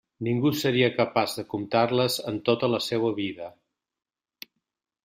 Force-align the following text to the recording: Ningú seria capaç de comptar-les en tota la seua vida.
Ningú 0.27 0.51
seria 0.61 0.87
capaç 0.95 1.35
de 1.41 1.45
comptar-les 1.51 2.17
en 2.33 2.41
tota 2.51 2.71
la 2.77 2.81
seua 2.87 3.13
vida. 3.21 3.53